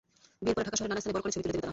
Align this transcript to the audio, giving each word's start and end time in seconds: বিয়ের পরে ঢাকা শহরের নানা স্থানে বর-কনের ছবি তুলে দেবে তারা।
বিয়ের 0.43 0.55
পরে 0.55 0.65
ঢাকা 0.67 0.77
শহরের 0.77 0.91
নানা 0.91 1.01
স্থানে 1.03 1.13
বর-কনের 1.15 1.33
ছবি 1.35 1.43
তুলে 1.43 1.53
দেবে 1.55 1.61
তারা। 1.63 1.69